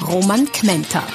[0.00, 1.06] Roman Kmenter.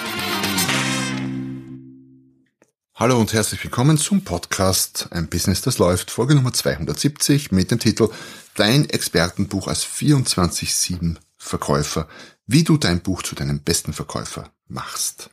[2.96, 7.80] Hallo und herzlich willkommen zum Podcast Ein Business, das läuft, Folge Nummer 270 mit dem
[7.80, 8.10] Titel
[8.56, 12.08] Dein Expertenbuch als 24-7 Verkäufer,
[12.46, 15.32] wie du dein Buch zu deinem besten Verkäufer machst.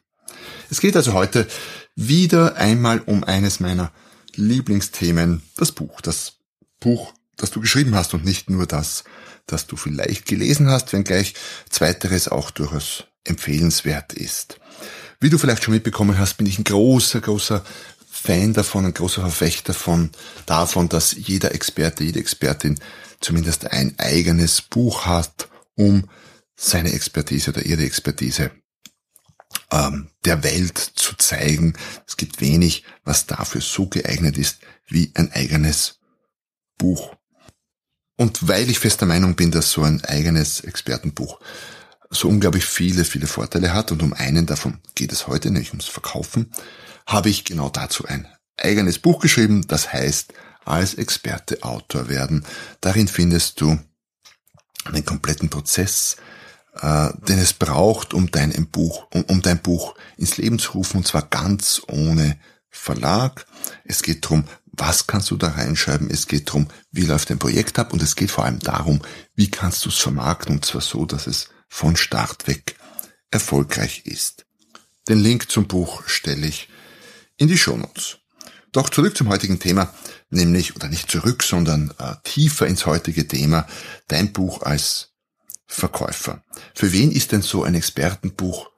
[0.71, 1.47] Es geht also heute
[1.95, 3.93] wieder einmal um eines meiner
[4.35, 6.01] Lieblingsthemen, das Buch.
[6.01, 6.39] Das
[6.81, 9.05] Buch, das du geschrieben hast und nicht nur das,
[9.47, 11.35] das du vielleicht gelesen hast, wenngleich
[11.71, 14.59] zweiteres auch durchaus empfehlenswert ist.
[15.21, 17.65] Wie du vielleicht schon mitbekommen hast, bin ich ein großer, großer
[18.11, 20.11] Fan davon, ein großer Verfechter von,
[20.47, 22.79] davon, dass jeder Experte, jede Expertin
[23.21, 26.09] zumindest ein eigenes Buch hat, um
[26.57, 28.51] seine Expertise oder ihre Expertise
[29.71, 31.75] ähm, der Welt zu zeigen.
[32.07, 35.99] Es gibt wenig, was dafür so geeignet ist wie ein eigenes
[36.79, 37.15] Buch.
[38.17, 41.41] Und weil ich fester Meinung bin, dass so ein eigenes Expertenbuch
[42.15, 45.87] so unglaublich viele, viele Vorteile hat und um einen davon geht es heute, nämlich ums
[45.87, 46.53] Verkaufen,
[47.07, 50.33] habe ich genau dazu ein eigenes Buch geschrieben, das heißt
[50.65, 52.45] als Experte Autor werden.
[52.81, 53.79] Darin findest du
[54.85, 56.17] einen kompletten Prozess,
[56.81, 60.99] äh, den es braucht, um dein Buch, um, um dein Buch ins Leben zu rufen,
[60.99, 62.39] und zwar ganz ohne
[62.71, 63.47] Verlag.
[63.85, 66.11] Es geht darum, was kannst du da reinschreiben?
[66.11, 69.01] Es geht darum, wie läuft dein Projekt ab und es geht vor allem darum,
[69.35, 72.77] wie kannst du es vermarkten und zwar so, dass es von Start weg
[73.33, 74.47] erfolgreich ist.
[75.09, 76.69] Den Link zum Buch stelle ich
[77.37, 78.19] in die Shownotes.
[78.71, 79.93] Doch zurück zum heutigen Thema,
[80.31, 83.67] nämlich, oder nicht zurück, sondern äh, tiefer ins heutige Thema,
[84.07, 85.15] dein Buch als
[85.67, 86.45] Verkäufer.
[86.77, 88.71] Für wen ist denn so ein Expertenbuch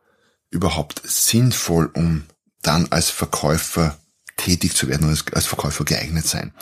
[0.49, 2.25] überhaupt sinnvoll, um
[2.63, 3.99] dann als Verkäufer
[4.39, 6.55] tätig zu werden und als Verkäufer geeignet sein?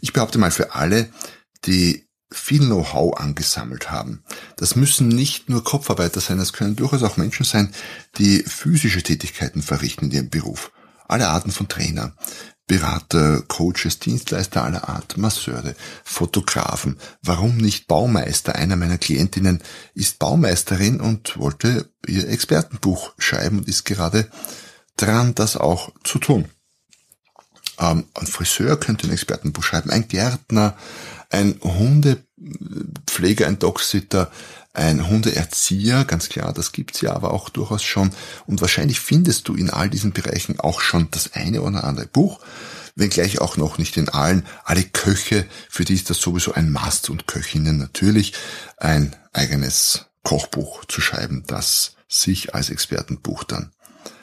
[0.00, 1.12] Ich behaupte mal für alle,
[1.66, 4.22] die viel Know-how angesammelt haben.
[4.56, 7.72] Das müssen nicht nur Kopfarbeiter sein, das können durchaus auch Menschen sein,
[8.18, 10.72] die physische Tätigkeiten verrichten in ihrem Beruf.
[11.08, 12.14] Alle Arten von Trainer,
[12.66, 18.54] Berater, Coaches, Dienstleister aller Art, Masseure, Fotografen, warum nicht Baumeister?
[18.54, 19.60] Einer meiner Klientinnen
[19.94, 24.30] ist Baumeisterin und wollte ihr Expertenbuch schreiben und ist gerade
[24.96, 26.46] dran, das auch zu tun.
[27.78, 30.76] Ähm, ein Friseur könnte ein Expertenbuch schreiben, ein Gärtner,
[31.32, 34.30] ein Hundepfleger, ein Dogsitter,
[34.74, 38.10] ein Hundeerzieher, ganz klar, das gibt's ja aber auch durchaus schon.
[38.46, 42.40] Und wahrscheinlich findest du in all diesen Bereichen auch schon das eine oder andere Buch,
[42.94, 44.46] wenngleich auch noch nicht in allen.
[44.64, 48.34] Alle Köche, für die ist das sowieso ein Mast und Köchinnen natürlich,
[48.76, 53.72] ein eigenes Kochbuch zu schreiben, das sich als Expertenbuch dann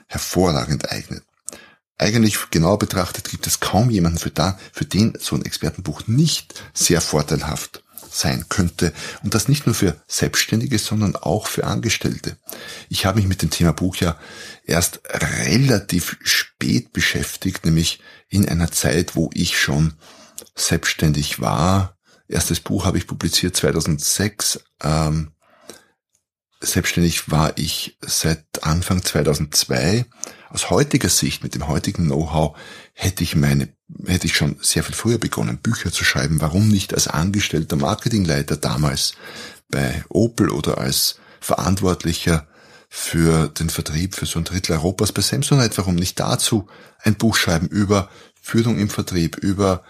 [0.07, 1.23] hervorragend eignet.
[1.99, 6.63] Eigentlich genau betrachtet gibt es kaum jemanden, für, da, für den so ein Expertenbuch nicht
[6.73, 8.93] sehr vorteilhaft sein könnte.
[9.21, 12.37] Und das nicht nur für Selbstständige, sondern auch für Angestellte.
[12.87, 14.17] Ich habe mich mit dem Thema Buch ja
[14.65, 17.99] erst relativ spät beschäftigt, nämlich
[18.29, 19.95] in einer Zeit, wo ich schon
[20.55, 21.97] selbstständig war.
[22.29, 24.61] Erstes Buch habe ich publiziert 2006.
[24.81, 25.31] Ähm,
[26.61, 30.05] selbstständig war ich seit Anfang 2002
[30.49, 32.57] aus heutiger Sicht, mit dem heutigen Know-how,
[32.93, 33.69] hätte ich meine,
[34.05, 36.41] hätte ich schon sehr viel früher begonnen, Bücher zu schreiben.
[36.41, 39.13] Warum nicht als angestellter Marketingleiter damals
[39.69, 42.47] bei Opel oder als Verantwortlicher
[42.89, 45.77] für den Vertrieb für so ein Drittel Europas bei Samsonite?
[45.77, 46.67] Warum nicht dazu
[47.03, 48.09] ein Buch schreiben über
[48.41, 49.83] Führung im Vertrieb, über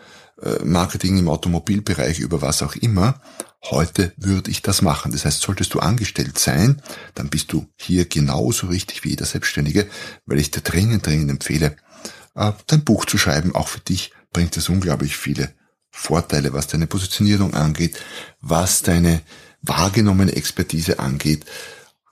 [0.63, 3.22] Marketing im Automobilbereich, über was auch immer.
[3.66, 5.11] Heute würde ich das machen.
[5.11, 6.81] Das heißt, solltest du angestellt sein,
[7.13, 9.88] dann bist du hier genauso richtig wie jeder Selbstständige,
[10.25, 11.75] weil ich dir dringend, dringend empfehle,
[12.36, 13.53] äh, dein Buch zu schreiben.
[13.56, 15.53] Auch für dich bringt es unglaublich viele
[15.91, 18.00] Vorteile, was deine Positionierung angeht,
[18.39, 19.21] was deine
[19.62, 21.45] wahrgenommene Expertise angeht.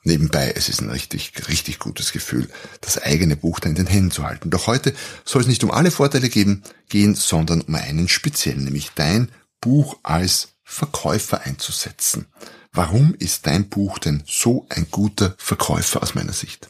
[0.07, 2.47] Nebenbei, es ist ein richtig, richtig gutes Gefühl,
[2.79, 4.49] das eigene Buch da in den Händen zu halten.
[4.49, 4.93] Doch heute
[5.25, 9.97] soll es nicht um alle Vorteile geben, gehen, sondern um einen speziellen, nämlich dein Buch
[10.03, 12.27] als Verkäufer einzusetzen.
[12.71, 16.69] Warum ist dein Buch denn so ein guter Verkäufer aus meiner Sicht?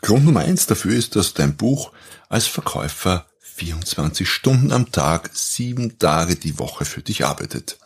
[0.00, 1.92] Grund Nummer eins dafür ist, dass dein Buch
[2.30, 7.78] als Verkäufer 24 Stunden am Tag, sieben Tage die Woche für dich arbeitet.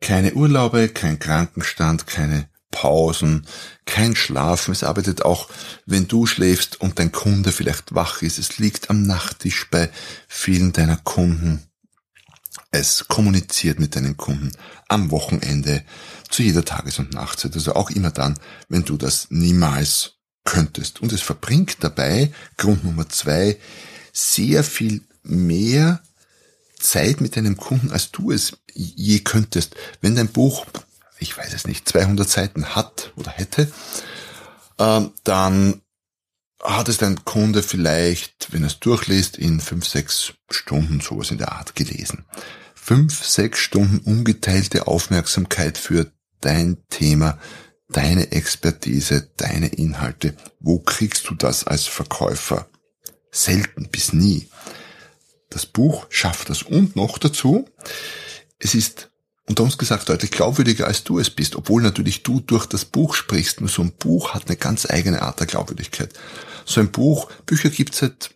[0.00, 3.46] Keine Urlaube, kein Krankenstand, keine Pausen,
[3.86, 4.72] kein Schlafen.
[4.72, 5.48] Es arbeitet auch,
[5.86, 8.38] wenn du schläfst und dein Kunde vielleicht wach ist.
[8.38, 9.88] Es liegt am Nachttisch bei
[10.26, 11.62] vielen deiner Kunden.
[12.72, 14.50] Es kommuniziert mit deinen Kunden
[14.88, 15.84] am Wochenende,
[16.28, 17.54] zu jeder Tages- und Nachtzeit.
[17.54, 18.38] Also auch immer dann,
[18.68, 20.14] wenn du das niemals
[20.44, 21.00] könntest.
[21.00, 23.58] Und es verbringt dabei, Grund Nummer zwei,
[24.12, 26.02] sehr viel mehr
[26.78, 29.76] Zeit mit deinem Kunden, als du es je könntest.
[30.00, 30.66] Wenn dein Buch,
[31.22, 33.72] ich weiß es nicht, 200 Seiten hat oder hätte,
[34.78, 35.80] ähm, dann
[36.62, 41.38] hat es dein Kunde vielleicht, wenn er es durchliest, in fünf, sechs Stunden sowas in
[41.38, 42.24] der Art gelesen.
[42.74, 47.38] Fünf, sechs Stunden ungeteilte Aufmerksamkeit für dein Thema,
[47.88, 50.36] deine Expertise, deine Inhalte.
[50.60, 52.68] Wo kriegst du das als Verkäufer?
[53.30, 54.48] Selten bis nie.
[55.50, 57.68] Das Buch schafft das und noch dazu,
[58.58, 59.11] es ist
[59.48, 63.14] unter uns gesagt deutlich glaubwürdiger als du es bist, obwohl natürlich du durch das Buch
[63.14, 63.60] sprichst.
[63.60, 66.12] Nur so ein Buch hat eine ganz eigene Art der Glaubwürdigkeit.
[66.64, 68.30] So ein Buch, Bücher gibt es seit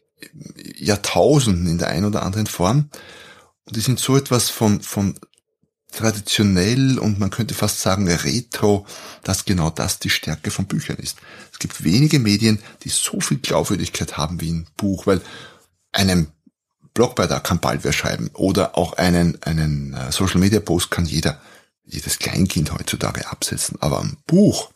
[0.78, 2.90] Jahrtausenden in der einen oder anderen Form
[3.64, 5.18] und die sind so etwas von, von
[5.92, 8.86] traditionell und man könnte fast sagen retro,
[9.22, 11.18] dass genau das die Stärke von Büchern ist.
[11.52, 15.20] Es gibt wenige Medien, die so viel Glaubwürdigkeit haben wie ein Buch, weil
[15.92, 16.28] einem
[16.96, 21.38] Blogbeitrag kann bald wer schreiben oder auch einen, einen äh, Social Media Post kann jeder,
[21.84, 23.76] jedes Kleinkind heutzutage absetzen.
[23.80, 24.70] Aber ein Buch,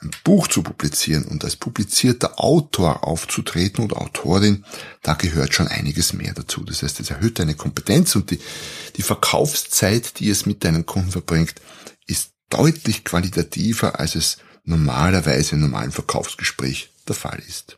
[0.00, 4.64] ein Buch zu publizieren und als publizierter Autor aufzutreten oder Autorin,
[5.02, 6.62] da gehört schon einiges mehr dazu.
[6.62, 8.38] Das heißt, es erhöht deine Kompetenz und die,
[8.96, 11.56] die Verkaufszeit, die es mit deinen Kunden verbringt,
[12.06, 17.76] ist deutlich qualitativer, als es normalerweise im normalen Verkaufsgespräch der Fall ist.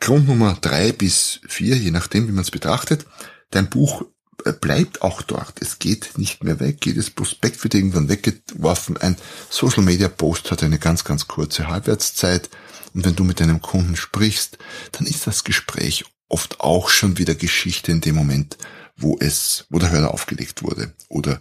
[0.00, 3.06] Grund Nummer drei bis vier, je nachdem, wie man es betrachtet,
[3.50, 4.04] dein Buch
[4.44, 5.60] äh, bleibt auch dort.
[5.60, 6.84] Es geht nicht mehr weg.
[6.86, 8.96] Jedes Prospekt wird irgendwann weggeworfen.
[8.96, 9.16] Ein
[9.50, 12.48] Social Media Post hat eine ganz, ganz kurze Halbwertszeit.
[12.94, 14.58] Und wenn du mit deinem Kunden sprichst,
[14.92, 18.58] dann ist das Gespräch oft auch schon wieder Geschichte in dem Moment,
[18.96, 21.40] wo es, wo der Hörer aufgelegt wurde oder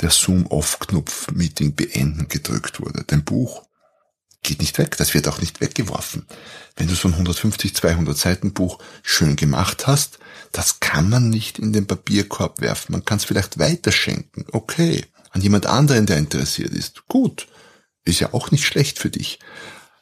[0.00, 3.04] der Zoom-Off-Knopf Meeting beenden gedrückt wurde.
[3.06, 3.64] Dein Buch
[4.44, 4.96] geht nicht weg.
[4.96, 6.26] Das wird auch nicht weggeworfen.
[6.76, 10.18] Wenn du so ein 150, 200 Seiten Buch schön gemacht hast,
[10.52, 12.92] das kann man nicht in den Papierkorb werfen.
[12.92, 14.44] Man kann es vielleicht weiterschenken.
[14.52, 15.04] Okay.
[15.30, 17.08] An jemand anderen, der interessiert ist.
[17.08, 17.48] Gut.
[18.04, 19.40] Ist ja auch nicht schlecht für dich.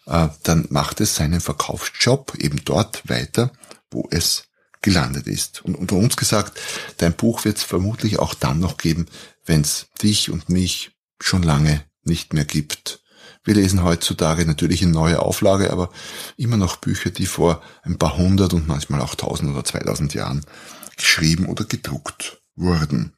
[0.06, 3.52] Äh, dann macht es seinen Verkaufsjob eben dort weiter,
[3.90, 4.44] wo es
[4.82, 5.64] gelandet ist.
[5.64, 6.60] Und unter uns gesagt,
[6.98, 9.06] dein Buch wird es vermutlich auch dann noch geben,
[9.46, 10.90] wenn es dich und mich
[11.20, 13.01] schon lange nicht mehr gibt
[13.44, 15.90] wir lesen heutzutage natürlich in neue Auflage, aber
[16.36, 20.44] immer noch Bücher, die vor ein paar hundert und manchmal auch tausend oder zweitausend Jahren
[20.96, 23.14] geschrieben oder gedruckt wurden.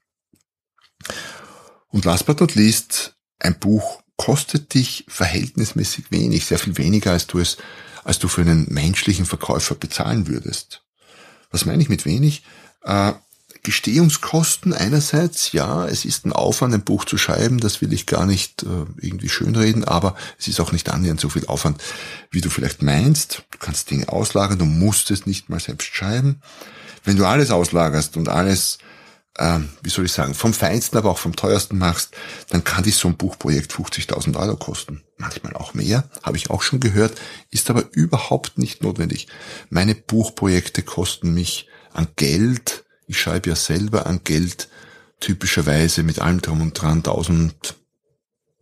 [1.88, 7.26] Und last but not least, ein Buch kostet dich verhältnismäßig wenig, sehr viel weniger, als
[7.26, 7.58] du es,
[8.04, 10.82] als du für einen menschlichen Verkäufer bezahlen würdest.
[11.50, 12.42] Was meine ich mit wenig?
[13.64, 18.26] Gestehungskosten einerseits, ja, es ist ein Aufwand, ein Buch zu schreiben, das will ich gar
[18.26, 18.66] nicht äh,
[19.00, 21.82] irgendwie schönreden, aber es ist auch nicht annähernd so viel Aufwand,
[22.30, 23.42] wie du vielleicht meinst.
[23.50, 26.42] Du kannst Dinge auslagern, du musst es nicht mal selbst schreiben.
[27.04, 28.78] Wenn du alles auslagerst und alles,
[29.36, 32.14] äh, wie soll ich sagen, vom Feinsten, aber auch vom Teuersten machst,
[32.50, 35.04] dann kann dich so ein Buchprojekt 50.000 Euro kosten.
[35.16, 37.18] Manchmal auch mehr, habe ich auch schon gehört,
[37.50, 39.26] ist aber überhaupt nicht notwendig.
[39.70, 42.73] Meine Buchprojekte kosten mich an Geld,
[43.06, 44.68] ich schreibe ja selber an Geld
[45.20, 47.76] typischerweise mit allem drum und dran 1000,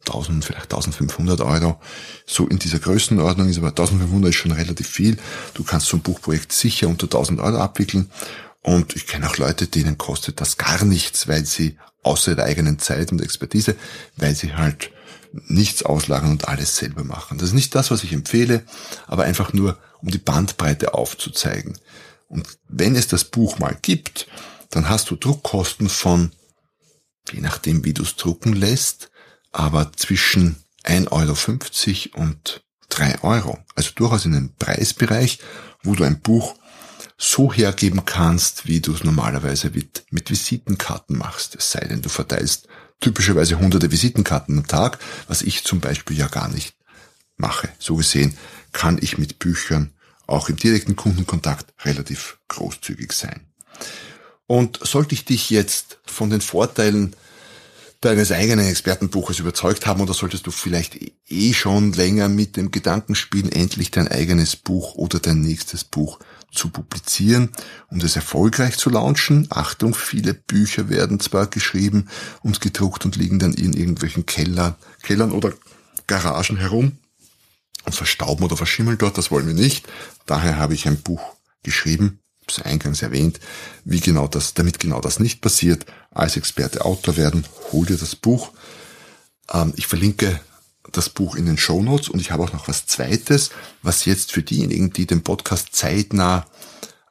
[0.06, 1.80] 1000, vielleicht 1500 Euro.
[2.26, 5.16] So in dieser Größenordnung ist aber 1500 ist schon relativ viel.
[5.54, 8.10] Du kannst so ein Buchprojekt sicher unter 1000 Euro abwickeln.
[8.62, 12.78] Und ich kenne auch Leute, denen kostet das gar nichts, weil sie außer der eigenen
[12.78, 13.76] Zeit und Expertise,
[14.16, 14.90] weil sie halt
[15.32, 17.38] nichts auslagern und alles selber machen.
[17.38, 18.62] Das ist nicht das, was ich empfehle,
[19.06, 21.78] aber einfach nur, um die Bandbreite aufzuzeigen.
[22.32, 24.26] Und wenn es das Buch mal gibt,
[24.70, 26.32] dann hast du Druckkosten von,
[27.30, 29.10] je nachdem wie du es drucken lässt,
[29.52, 33.58] aber zwischen 1,50 Euro und 3 Euro.
[33.74, 35.40] Also durchaus in einem Preisbereich,
[35.82, 36.54] wo du ein Buch
[37.18, 41.54] so hergeben kannst, wie du es normalerweise mit, mit Visitenkarten machst.
[41.54, 42.66] Es sei denn, du verteilst
[43.00, 44.98] typischerweise hunderte Visitenkarten am Tag,
[45.28, 46.76] was ich zum Beispiel ja gar nicht
[47.36, 47.68] mache.
[47.78, 48.38] So gesehen
[48.72, 49.92] kann ich mit Büchern
[50.32, 53.46] auch im direkten Kundenkontakt relativ großzügig sein.
[54.46, 57.14] Und sollte ich dich jetzt von den Vorteilen
[58.00, 60.98] deines eigenen Expertenbuches überzeugt haben oder solltest du vielleicht
[61.28, 66.18] eh schon länger mit dem Gedanken spielen, endlich dein eigenes Buch oder dein nächstes Buch
[66.50, 67.50] zu publizieren,
[67.88, 69.46] um das erfolgreich zu launchen.
[69.50, 72.08] Achtung, viele Bücher werden zwar geschrieben
[72.42, 75.52] und gedruckt und liegen dann in irgendwelchen Keller, Kellern oder
[76.08, 76.98] Garagen herum
[77.84, 79.88] und verstauben oder verschimmeln dort, das wollen wir nicht.
[80.26, 81.22] Daher habe ich ein Buch
[81.62, 83.40] geschrieben, das eingangs erwähnt,
[83.84, 85.86] wie genau das, damit genau das nicht passiert.
[86.10, 88.52] Als Experte Autor werden, hol dir das Buch.
[89.52, 90.40] Ähm, ich verlinke
[90.90, 93.50] das Buch in den Show Notes und ich habe auch noch was Zweites,
[93.82, 96.46] was jetzt für diejenigen, die den Podcast zeitnah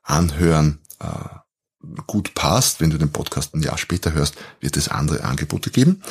[0.04, 2.82] anhören, äh, gut passt.
[2.82, 6.04] Wenn du den Podcast ein Jahr später hörst, wird es andere Angebote geben.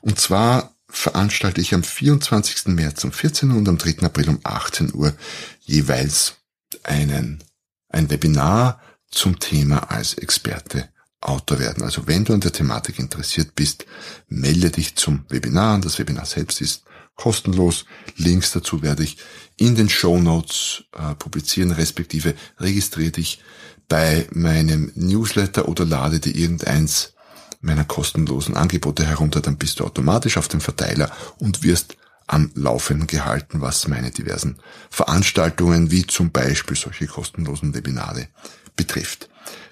[0.00, 2.68] Und zwar veranstalte ich am 24.
[2.68, 3.98] März um 14 Uhr und am 3.
[4.02, 5.12] April um 18 Uhr
[5.60, 6.36] jeweils
[6.82, 7.44] einen
[7.88, 10.88] ein Webinar zum Thema als Experte
[11.20, 11.82] Autor werden.
[11.82, 13.86] Also wenn du an der Thematik interessiert bist,
[14.28, 15.82] melde dich zum Webinar an.
[15.82, 16.84] Das Webinar selbst ist
[17.14, 17.84] kostenlos.
[18.16, 19.18] Links dazu werde ich
[19.56, 23.42] in den Show Notes äh, publizieren, respektive registriere dich
[23.88, 27.14] bei meinem Newsletter oder lade dir irgendeins
[27.60, 31.96] meiner kostenlosen Angebote herunter, dann bist du automatisch auf dem Verteiler und wirst
[32.26, 34.58] am Laufenden gehalten, was meine diversen
[34.90, 38.28] Veranstaltungen wie zum Beispiel solche kostenlosen Webinare
[38.74, 39.28] betrifft.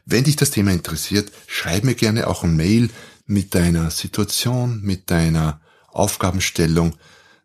[0.07, 2.91] Wenn dich das Thema interessiert, schreib mir gerne auch ein Mail
[3.27, 6.95] mit deiner Situation, mit deiner Aufgabenstellung,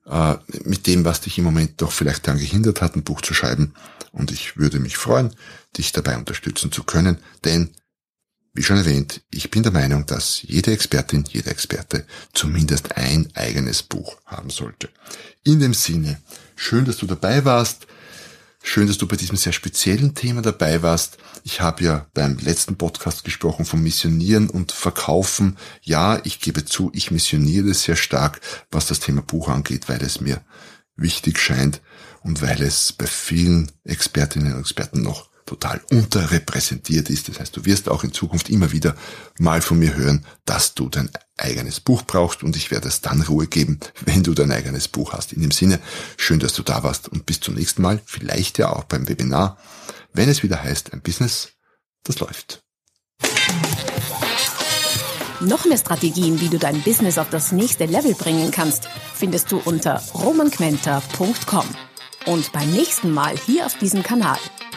[0.06, 3.34] äh, mit dem, was dich im Moment doch vielleicht daran gehindert hat, ein Buch zu
[3.34, 3.74] schreiben.
[4.12, 5.32] Und ich würde mich freuen,
[5.78, 7.70] dich dabei unterstützen zu können, denn
[8.54, 13.84] wie schon erwähnt, ich bin der Meinung, dass jede Expertin, jeder Experte zumindest ein eigenes
[13.84, 14.90] Buch haben sollte.
[15.44, 16.20] In dem Sinne,
[16.56, 17.88] schön, dass du dabei warst.
[18.62, 21.18] Schön, dass du bei diesem sehr speziellen Thema dabei warst.
[21.44, 25.58] Ich habe ja beim letzten Podcast gesprochen vom Missionieren und Verkaufen.
[25.82, 30.20] Ja, ich gebe zu, ich missioniere sehr stark, was das Thema Buch angeht, weil es
[30.20, 30.42] mir
[30.98, 31.82] wichtig scheint
[32.22, 37.28] und weil es bei vielen Expertinnen und Experten noch total unterrepräsentiert ist.
[37.28, 38.96] Das heißt, du wirst auch in Zukunft immer wieder
[39.40, 43.22] mal von mir hören, dass du dein eigenes Buch brauchst und ich werde es dann
[43.24, 45.34] Ruhe geben, wenn du dein eigenes Buch hast.
[45.34, 45.80] In dem Sinne,
[46.18, 49.58] schön, dass du da warst und bis zum nächsten Mal, vielleicht ja auch beim Webinar,
[50.14, 51.50] wenn es wieder heißt, ein Business,
[52.04, 52.62] das läuft.
[55.42, 59.62] Noch mehr Strategien, wie du dein Business auf das nächste Level bringen kannst, findest du
[59.64, 61.66] unter romanquenter.com.
[62.26, 64.38] Und beim nächsten Mal hier auf diesem Kanal